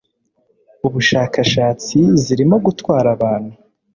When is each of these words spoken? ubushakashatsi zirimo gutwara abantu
ubushakashatsi 0.87 1.97
zirimo 2.23 2.55
gutwara 2.65 3.07
abantu 3.15 3.53